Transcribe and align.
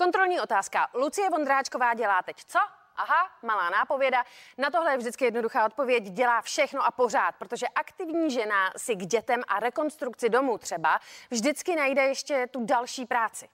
Kontrolní 0.00 0.40
otázka. 0.40 0.88
Lucie 0.94 1.30
Vondráčková 1.30 1.94
dělá 1.94 2.22
teď 2.22 2.44
co? 2.46 2.58
Aha, 2.96 3.30
malá 3.42 3.70
nápověda. 3.70 4.24
Na 4.58 4.70
tohle 4.70 4.92
je 4.92 4.98
vždycky 4.98 5.24
jednoduchá 5.24 5.66
odpověď. 5.66 6.04
Dělá 6.04 6.42
všechno 6.42 6.86
a 6.86 6.90
pořád, 6.90 7.34
protože 7.38 7.68
aktivní 7.68 8.30
žena 8.30 8.70
si 8.76 8.96
k 8.96 8.98
dětem 8.98 9.42
a 9.48 9.60
rekonstrukci 9.60 10.28
domů 10.28 10.58
třeba 10.58 11.00
vždycky 11.30 11.76
najde 11.76 12.02
ještě 12.02 12.46
tu 12.50 12.64
další 12.64 13.06
práci. 13.06 13.48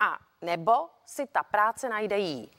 A 0.00 0.18
nebo 0.42 0.72
si 1.06 1.26
ta 1.26 1.42
práce 1.42 1.88
najde 1.88 2.18
jí. 2.18 2.50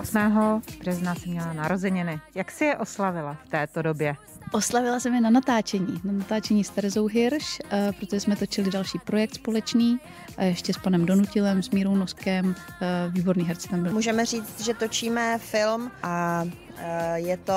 8. 0.00 0.62
března 0.78 1.14
si 1.14 1.28
měla 1.28 1.52
narozeniny. 1.52 2.20
Jak 2.34 2.50
si 2.50 2.64
je 2.64 2.76
oslavila 2.76 3.34
v 3.34 3.48
této 3.48 3.82
době? 3.82 4.16
Oslavila 4.52 5.00
jsem 5.00 5.14
je 5.14 5.20
na 5.20 5.30
natáčení, 5.30 6.00
na 6.04 6.12
natáčení 6.12 6.64
s 6.64 6.70
Terezou 6.70 7.06
Hirš, 7.06 7.58
eh, 7.70 7.92
protože 8.00 8.20
jsme 8.20 8.36
točili 8.36 8.70
další 8.70 8.98
projekt 8.98 9.34
společný, 9.34 10.00
a 10.36 10.42
ještě 10.42 10.74
s 10.74 10.78
panem 10.78 11.06
Donutilem, 11.06 11.62
s 11.62 11.70
Mírou 11.70 11.94
Noskem, 11.94 12.54
eh, 12.82 12.86
výborný 13.08 13.44
herci 13.44 13.68
tam 13.68 13.82
byl. 13.82 13.92
Můžeme 13.92 14.26
říct, 14.26 14.60
že 14.60 14.74
točíme 14.74 15.38
film 15.38 15.90
a 16.02 16.44
eh, 16.76 17.18
je 17.18 17.36
to 17.36 17.52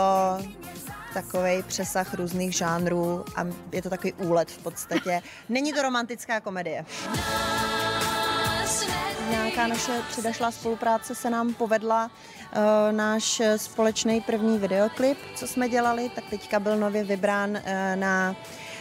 takový 1.13 1.63
přesah 1.67 2.13
různých 2.13 2.55
žánrů 2.55 3.25
a 3.35 3.47
je 3.71 3.81
to 3.81 3.89
takový 3.89 4.13
úlet 4.13 4.51
v 4.51 4.57
podstatě. 4.57 5.21
Není 5.49 5.73
to 5.73 5.81
romantická 5.81 6.39
komedie. 6.39 6.85
Nějaká 9.29 9.67
naše 9.67 10.01
předešlá 10.09 10.51
spolupráce 10.51 11.15
se 11.15 11.29
nám 11.29 11.53
povedla. 11.53 12.11
E, 12.53 12.91
náš 12.91 13.41
společný 13.57 14.21
první 14.21 14.57
videoklip, 14.57 15.17
co 15.35 15.47
jsme 15.47 15.69
dělali, 15.69 16.09
tak 16.15 16.23
teďka 16.29 16.59
byl 16.59 16.77
nově 16.77 17.03
vybrán 17.03 17.55
e, 17.55 17.95
na 17.95 18.35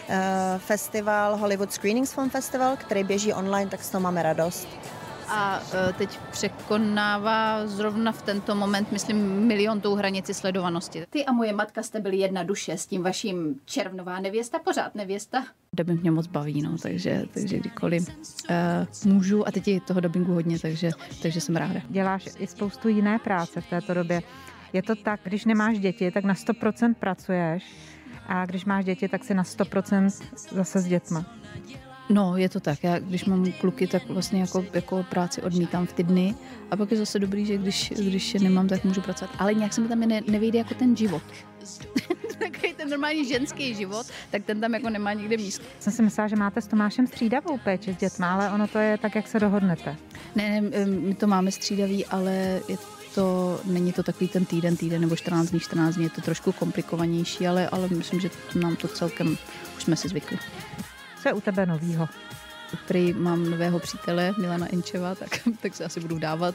e, 0.08 0.58
festival 0.58 1.36
Hollywood 1.36 1.72
Screenings 1.72 2.12
Film 2.12 2.30
Festival, 2.30 2.76
který 2.76 3.04
běží 3.04 3.32
online, 3.32 3.70
tak 3.70 3.82
z 3.82 3.90
toho 3.90 4.02
máme 4.02 4.22
radost 4.22 4.68
a 5.28 5.62
e, 5.88 5.92
teď 5.92 6.18
překonává 6.30 7.66
zrovna 7.66 8.12
v 8.12 8.22
tento 8.22 8.54
moment, 8.54 8.92
myslím, 8.92 9.16
milion 9.46 9.80
tou 9.80 9.94
hranici 9.94 10.34
sledovanosti. 10.34 11.04
Ty 11.10 11.24
a 11.24 11.32
moje 11.32 11.52
matka 11.52 11.82
jste 11.82 12.00
byli 12.00 12.16
jedna 12.16 12.42
duše 12.42 12.76
s 12.76 12.86
tím 12.86 13.02
vaším 13.02 13.60
červnová 13.64 14.20
nevěsta, 14.20 14.58
pořád 14.58 14.94
nevěsta. 14.94 15.44
Dubbing 15.72 16.00
mě 16.00 16.10
moc 16.10 16.26
baví, 16.26 16.62
no, 16.62 16.78
takže, 16.78 17.22
takže 17.34 17.58
kdykoliv 17.58 18.08
uh, 18.08 19.12
můžu 19.12 19.48
a 19.48 19.50
teď 19.50 19.68
je 19.68 19.80
toho 19.80 20.00
dubbingu 20.00 20.34
hodně, 20.34 20.58
takže, 20.58 20.90
takže 21.22 21.40
jsem 21.40 21.56
ráda. 21.56 21.80
Děláš 21.88 22.28
i 22.38 22.46
spoustu 22.46 22.88
jiné 22.88 23.18
práce 23.18 23.60
v 23.60 23.66
této 23.66 23.94
době. 23.94 24.22
Je 24.72 24.82
to 24.82 24.94
tak, 24.94 25.20
když 25.24 25.44
nemáš 25.44 25.78
děti, 25.78 26.10
tak 26.10 26.24
na 26.24 26.34
100% 26.34 26.94
pracuješ 26.94 27.64
a 28.26 28.46
když 28.46 28.64
máš 28.64 28.84
děti, 28.84 29.08
tak 29.08 29.24
si 29.24 29.34
na 29.34 29.42
100% 29.42 30.10
zase 30.50 30.80
s 30.80 30.86
dětma. 30.86 31.24
No, 32.08 32.36
je 32.36 32.48
to 32.48 32.60
tak. 32.60 32.84
Já, 32.84 32.98
když 32.98 33.24
mám 33.24 33.52
kluky, 33.52 33.86
tak 33.86 34.08
vlastně 34.08 34.40
jako, 34.40 34.64
jako 34.72 35.02
práci 35.02 35.42
odmítám 35.42 35.86
v 35.86 35.92
ty 35.92 36.02
dny. 36.02 36.34
A 36.70 36.76
pak 36.76 36.90
je 36.90 36.96
zase 36.96 37.18
dobrý, 37.18 37.46
že 37.46 37.58
když, 37.58 37.92
když 37.96 38.34
je 38.34 38.40
nemám, 38.40 38.68
tak 38.68 38.84
můžu 38.84 39.00
pracovat. 39.00 39.30
Ale 39.38 39.54
nějak 39.54 39.72
se 39.72 39.80
mi 39.80 39.88
tam 39.88 40.00
ne, 40.00 40.20
nevyjde 40.28 40.58
jako 40.58 40.74
ten 40.74 40.96
život. 40.96 41.22
Takový 42.38 42.74
ten 42.74 42.90
normální 42.90 43.28
ženský 43.28 43.74
život, 43.74 44.06
tak 44.30 44.44
ten 44.44 44.60
tam 44.60 44.74
jako 44.74 44.90
nemá 44.90 45.12
nikde 45.12 45.36
místo. 45.36 45.64
Jsem 45.80 45.92
si 45.92 46.02
myslela, 46.02 46.28
že 46.28 46.36
máte 46.36 46.60
s 46.60 46.66
Tomášem 46.66 47.06
střídavou 47.06 47.58
péči 47.58 47.94
s 47.94 47.96
dětmi, 47.96 48.26
ale 48.26 48.50
ono 48.50 48.68
to 48.68 48.78
je 48.78 48.98
tak, 48.98 49.14
jak 49.14 49.28
se 49.28 49.40
dohodnete. 49.40 49.96
Ne, 50.34 50.60
ne, 50.60 50.86
my 50.86 51.14
to 51.14 51.26
máme 51.26 51.50
střídavý, 51.50 52.06
ale 52.06 52.60
je 52.68 52.76
to, 53.14 53.60
není 53.64 53.92
to 53.92 54.02
takový 54.02 54.28
ten 54.28 54.44
týden, 54.44 54.76
týden 54.76 55.00
nebo 55.00 55.16
14 55.16 55.50
dní, 55.50 55.60
14 55.60 55.94
dní, 55.94 56.04
je 56.04 56.10
to 56.10 56.20
trošku 56.20 56.52
komplikovanější, 56.52 57.46
ale, 57.46 57.68
ale 57.68 57.88
myslím, 57.88 58.20
že 58.20 58.30
nám 58.54 58.76
to 58.76 58.88
celkem, 58.88 59.38
už 59.76 59.82
jsme 59.82 59.96
si 59.96 60.08
zvykli. 60.08 60.38
Co 61.24 61.28
je 61.28 61.34
u 61.34 61.40
tebe 61.40 61.66
novýho? 61.66 62.08
Prý 62.88 63.12
mám 63.12 63.50
nového 63.50 63.78
přítele, 63.78 64.34
Milana 64.38 64.72
Enčeva, 64.72 65.14
tak, 65.14 65.30
tak 65.60 65.74
se 65.74 65.84
asi 65.84 66.00
budu 66.00 66.18
dávat. 66.18 66.54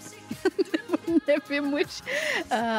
Nevím 1.28 1.74
už. 1.74 2.02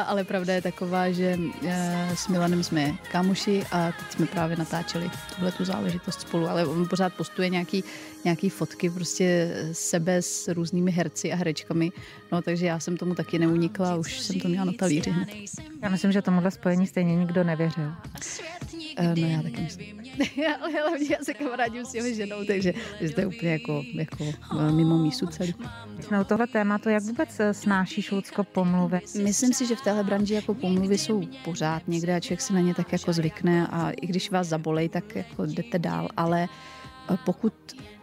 Ale 0.05 0.23
pravda 0.23 0.53
je 0.53 0.61
taková, 0.61 1.11
že 1.11 1.39
e, 1.67 2.15
s 2.15 2.27
Milanem 2.27 2.63
jsme 2.63 2.95
kámoši 3.11 3.63
a 3.71 3.91
teď 3.91 4.11
jsme 4.11 4.25
právě 4.25 4.57
natáčeli 4.57 5.11
tuhle 5.35 5.51
tu 5.51 5.65
záležitost 5.65 6.21
spolu, 6.21 6.47
ale 6.47 6.65
on 6.65 6.87
pořád 6.87 7.13
postuje 7.13 7.49
nějaký, 7.49 7.83
nějaký 8.23 8.49
fotky 8.49 8.89
prostě 8.89 9.55
sebe 9.71 10.21
s 10.21 10.47
různými 10.47 10.91
herci 10.91 11.31
a 11.31 11.35
herečkami, 11.35 11.91
no 12.31 12.41
takže 12.41 12.65
já 12.65 12.79
jsem 12.79 12.97
tomu 12.97 13.15
taky 13.15 13.39
neunikla 13.39 13.95
už 13.95 14.19
jsem 14.19 14.39
to 14.39 14.47
měla 14.47 14.65
na 14.65 14.73
talíři 14.73 15.09
hned. 15.09 15.29
Já 15.81 15.89
myslím, 15.89 16.11
že 16.11 16.21
tomuhle 16.21 16.51
spojení 16.51 16.87
stejně 16.87 17.15
nikdo 17.15 17.43
nevěřil. 17.43 17.91
E, 19.01 19.21
no 19.21 19.27
já 19.27 19.41
taky 19.41 19.61
myslím. 19.61 20.01
ale 20.61 20.71
hlavně 20.71 21.07
já 21.09 21.17
se 21.23 21.33
kamarádím 21.33 21.85
s 21.85 21.91
těmi 21.91 22.15
ženou, 22.15 22.45
takže, 22.45 22.73
je 23.01 23.25
úplně 23.25 23.51
jako, 23.51 23.83
jako 23.93 24.25
eh, 24.59 24.71
mimo 24.71 24.97
mísu 24.97 25.27
celý. 25.27 25.53
Jsme 25.99 26.21
u 26.21 26.23
tohle 26.23 26.47
tématu, 26.47 26.89
jak 26.89 27.03
vůbec 27.03 27.39
eh, 27.39 27.53
snášíš 27.53 28.11
Lucko 28.11 28.43
pomluvy? 28.43 28.99
Myslím 29.23 29.53
si, 29.53 29.65
že 29.65 29.75
v 29.75 29.81
téhle 29.81 30.03
branži 30.03 30.33
jako 30.33 30.53
pomluvy 30.53 30.97
jsou 30.97 31.21
pořád 31.45 31.87
někde 31.87 32.15
a 32.15 32.19
člověk 32.19 32.41
si 32.41 32.53
na 32.53 32.59
ně 32.59 32.75
tak 32.75 32.91
jako 32.91 33.13
zvykne 33.13 33.67
a 33.67 33.91
i 33.91 34.07
když 34.07 34.31
vás 34.31 34.47
zabolej, 34.47 34.89
tak 34.89 35.15
jako 35.15 35.45
jdete 35.45 35.79
dál, 35.79 36.09
ale 36.17 36.43
eh, 36.43 36.80
pokud 37.25 37.53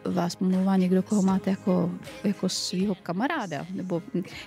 vás 0.04 0.38
mluvá 0.38 0.76
někdo, 0.76 1.03
koho 1.03 1.22
máte 1.22 1.50
jako, 1.50 1.91
jako 2.25 2.48
svého 2.48 2.94
kamaráda. 2.94 3.66
Nebo, 3.70 4.03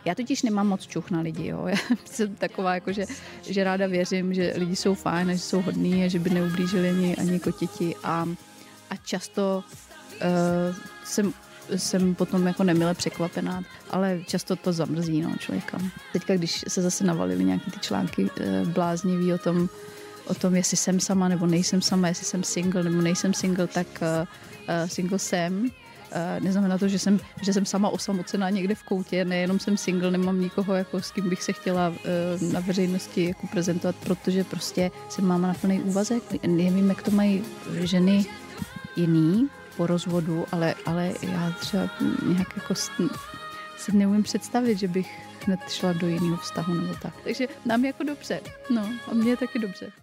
já 0.06 0.16
totiž 0.16 0.44
nemám 0.44 0.68
moc 0.68 0.88
čuch 0.88 1.12
na 1.12 1.22
lidi. 1.22 1.48
Jo. 1.48 1.66
Já 1.68 1.78
jsem 2.06 2.36
taková, 2.36 2.74
jako, 2.74 2.92
že, 2.92 3.06
že 3.50 3.64
ráda 3.64 3.88
věřím, 3.88 4.34
že 4.34 4.54
lidi 4.58 4.76
jsou 4.76 4.96
fajn 4.96 5.30
a 5.30 5.34
že 5.34 5.40
jsou 5.40 5.62
hodní 5.62 6.06
a 6.06 6.08
že 6.08 6.20
by 6.20 6.30
neublížili 6.30 6.90
ani, 6.90 7.16
ani 7.16 7.40
kotěti. 7.40 7.96
A, 8.04 8.26
a 8.90 8.96
často 8.96 9.64
uh, 10.22 10.76
jsem 11.04 11.34
jsem 11.76 12.16
potom 12.16 12.48
jako 12.48 12.64
nemile 12.64 12.94
překvapená, 12.94 13.64
ale 13.90 14.20
často 14.28 14.56
to 14.56 14.74
zamrzí 14.74 15.22
no, 15.22 15.36
člověka. 15.40 15.78
Teďka, 16.14 16.36
když 16.36 16.66
se 16.68 16.82
zase 16.82 17.04
navalily 17.04 17.44
nějaké 17.44 17.72
ty 17.72 17.80
články 17.80 18.30
e, 18.40 18.66
bláznivý 18.66 19.34
o 19.34 19.38
tom, 19.38 19.70
o 20.32 20.34
tom, 20.34 20.56
jestli 20.56 20.78
jsem 20.78 21.00
sama 21.00 21.28
nebo 21.28 21.46
nejsem 21.46 21.82
sama, 21.82 22.08
jestli 22.08 22.26
jsem 22.26 22.44
single 22.44 22.84
nebo 22.84 23.02
nejsem 23.02 23.34
single, 23.34 23.68
tak 23.68 23.88
uh, 23.88 24.08
uh, 24.24 24.90
single 24.90 25.20
jsem. 25.20 25.62
Uh, 25.62 26.44
neznamená 26.44 26.78
to, 26.78 26.88
že 26.88 27.00
jsem, 27.00 27.20
že 27.42 27.54
jsem 27.54 27.66
sama 27.66 27.90
osamocená 27.90 28.50
někde 28.50 28.76
v 28.76 28.84
koutě, 28.84 29.26
nejenom 29.26 29.60
jsem 29.60 29.78
single, 29.78 30.12
nemám 30.12 30.42
nikoho, 30.42 30.74
jako 30.74 31.02
s 31.02 31.12
kým 31.12 31.30
bych 31.30 31.44
se 31.44 31.54
chtěla 31.54 31.90
uh, 31.90 32.54
na 32.54 32.60
veřejnosti 32.60 33.26
jako 33.26 33.48
prezentovat, 33.48 33.96
protože 33.96 34.44
prostě 34.44 34.92
jsem 35.10 35.26
máma 35.26 35.48
na 35.48 35.54
plný 35.54 35.80
úvazek. 35.80 36.24
Nevím, 36.48 36.90
jak 36.90 37.02
to 37.02 37.12
mají 37.12 37.44
ženy 37.80 38.26
jiný 38.96 39.50
po 39.78 39.88
rozvodu, 39.88 40.46
ale, 40.52 40.76
ale 40.86 41.12
já 41.22 41.52
třeba 41.60 41.90
nějak 42.28 42.48
jako 42.56 42.76
si 43.78 43.92
neumím 43.94 44.24
představit, 44.24 44.80
že 44.80 44.88
bych 44.88 45.22
hned 45.46 45.60
šla 45.70 45.94
do 45.94 46.08
jiného 46.08 46.38
vztahu 46.38 46.74
nebo 46.74 46.94
tak. 47.02 47.14
Takže 47.24 47.48
nám 47.66 47.86
jako 47.86 48.04
dobře. 48.04 48.42
No 48.70 48.90
a 49.12 49.14
mně 49.14 49.30
je 49.30 49.38
taky 49.38 49.60
dobře. 49.60 50.01